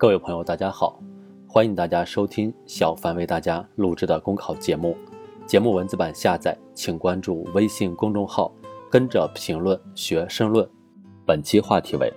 [0.00, 0.98] 各位朋友，大家好，
[1.46, 4.96] 欢迎大家收听小凡为大家录制的公考节目。
[5.46, 8.50] 节目文字版下载，请关注微信公众号，
[8.90, 10.66] 跟着评论学申论。
[11.26, 12.10] 本期话题为：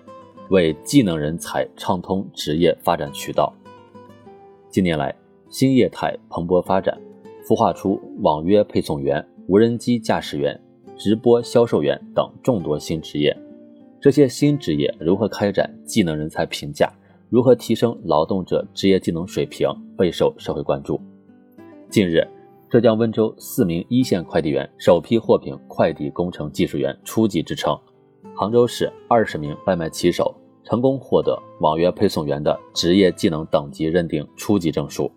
[0.49, 3.53] 为技能人才畅通职业发展渠道。
[4.69, 5.13] 近年来，
[5.49, 6.97] 新业态蓬勃发展，
[7.45, 10.57] 孵化出网约配送员、无人机驾驶员、
[10.95, 13.37] 直播销售员等众多新职业。
[13.99, 16.89] 这些新职业如何开展技能人才评价？
[17.33, 21.01] 如何提升劳动者职业技能水平备受社会关注。
[21.89, 22.23] 近日，
[22.69, 27.75] 浙江温州四名一线快递员首批获评快递工程技术员初级职称；
[28.35, 30.31] 杭州市二十名外卖骑手
[30.63, 35.11] 成功获得网约配送员的职业技能等级认定初级证书。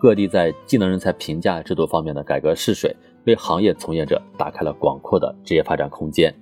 [0.00, 2.92] 各地在技能人才评价制度方面的改革试水，
[3.26, 6.34] 为行业从业者打开了广阔的职业发展空间。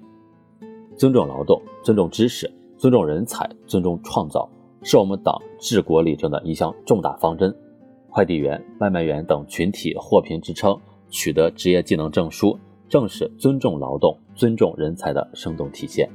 [0.96, 4.48] 尊重劳动，尊重知识，尊重人才，尊重创造。
[4.82, 7.54] 是我们党治国理政的一项重大方针。
[8.10, 10.76] 快递员、外卖员等群体获评职称、
[11.10, 16.08] 取得职业技能证书，正是尊重劳动、尊重人才的生动体现。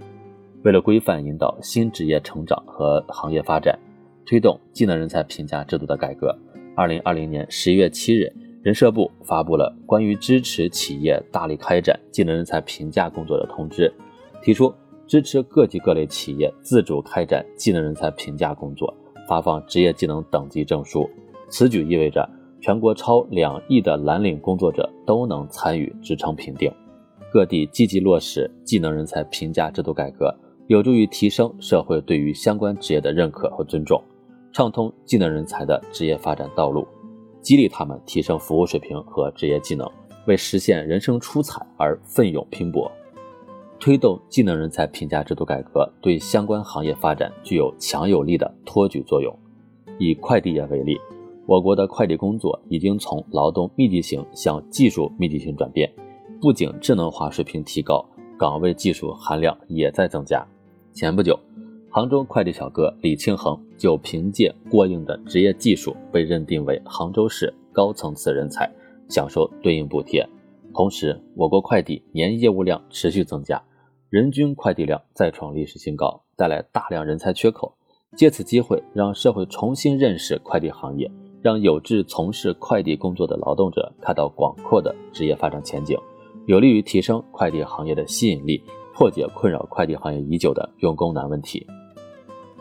[0.64, 3.78] 为了规范引导新职业成长和行业发展，
[4.26, 6.36] 推动技能人才评价制度的改革，
[6.76, 13.94] 二零二零年十一月七日，人社部发布了关于支持企业大力开展技能人才评价工作的通知，
[14.42, 14.74] 提出。
[15.14, 18.92] 支持各级各类企业自主开展技能人才评价工作，
[19.30, 21.08] 发放职业技能等级证书。
[21.50, 22.28] 此举意味着
[22.60, 26.74] 全国超两亿的蓝领工作者都能参与职称评定。
[27.32, 34.04] 各地积极落实技能人才评价制度改革，有助于提升社会对于相关职业的认可和尊重，
[34.52, 36.88] 畅通技能人才的职业发展道路，
[37.40, 39.88] 激励他们提升服务水平和职业技能，
[40.26, 42.92] 为实现人生出彩而奋勇拼搏。
[43.84, 49.38] 推动技能人才评价制度改革，对相关行业发展具有强有力的托举作用。
[50.00, 50.98] 以快递业为例，
[51.46, 55.92] 我国的快递工作已经从劳动密集型向技术密集型转变，
[56.40, 58.06] 不仅智能化水平提高，
[58.40, 60.48] 岗位技术含量也在增加。
[60.94, 61.38] 前不久，
[61.90, 68.72] 杭州快递小哥李庆恒就凭借过硬的职业技术被认定为杭州市高层次人才，
[69.10, 70.26] 享受对应补贴。
[70.74, 73.62] 同时，我国快递年业务量持续增加。
[74.14, 77.74] 人均快递量再创历史新高，带来大量人才缺口。
[78.16, 81.10] 借此机会，让社会重新认识快递行业，
[81.42, 85.98] 让有志从事快递工作的劳动者看到广阔的职业发展前景，
[86.46, 88.62] 有利于提升快递行业的吸引力，
[88.94, 91.66] 破解困扰快递行业已久的用工难问题。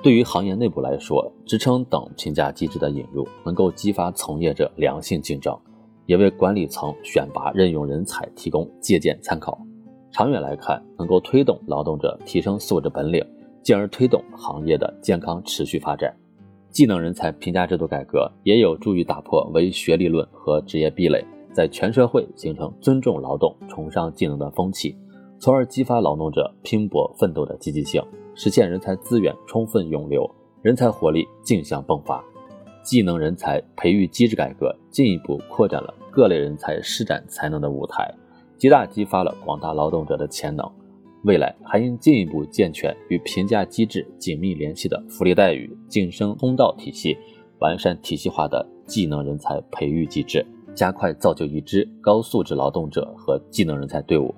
[0.02, 5.54] 对于行业内部来说，职称等评价机制的引入，能够激发从业者良性竞争，
[6.06, 9.60] 也为管理层选拔任用人才提供借鉴参考。
[10.12, 13.24] 长远来看，能够推动劳动者提升素质本领，
[13.62, 16.14] 进而推动行业的健康持续发展。
[16.70, 24.94] 技能人才评价制度改革也有助于打破唯学历论和职业壁垒，在全社会形成尊重劳动、崇尚技能的风气，
[25.38, 28.02] 从而激发劳动者拼搏奋斗的积极性，
[28.34, 30.30] 实现人才资源充分涌流，
[30.60, 32.22] 人才活力竞相迸发。
[32.82, 38.12] 技能人才培育机制改革进一步扩展了各类人才施展才能的舞台。
[38.62, 40.64] 极大激发了广大劳动者的潜能，
[41.24, 47.18] 未来还应进一步健全与评价机制紧密联系的福利待遇晋升通道体系，
[47.58, 50.46] 完善体系化的技能人才培育机制，
[50.76, 54.32] 加快造就一支高素质劳动者和技能人才队伍。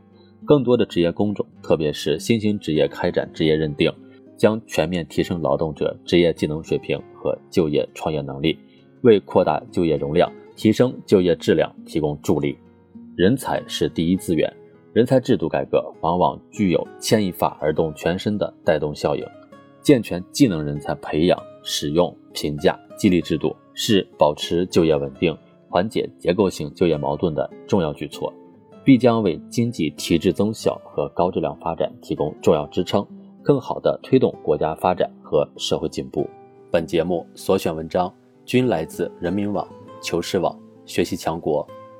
[0.47, 3.93] 更多的职业工种，特别是新兴职业开展职业认定，
[4.39, 8.59] 将全面提升劳动者职业技能水平和就业创业能力，
[9.03, 12.57] 为扩大就业容量、提升就业质量提供助力。
[13.17, 14.53] 人才是第一资源，
[14.93, 19.25] 人才制度改革往往具有牵一发而动全身的带动效应。
[19.81, 25.37] 健全技能人才培养、使用、评价、激励制度，是保持就业稳定、
[25.69, 28.33] 缓解结构性就业矛盾的重要举措，
[28.83, 33.07] 必将为经济提质增效和高质量发展提供重要支撑，
[33.45, 36.29] 更好地推动国家发展和社会进步。
[36.69, 38.13] 本节目所选文章
[38.45, 39.65] 均来自人民网、
[40.03, 41.65] 求是网、学习强国。